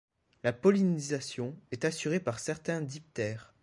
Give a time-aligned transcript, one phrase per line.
[0.41, 3.53] La pollinisation est assurée par certains diptères.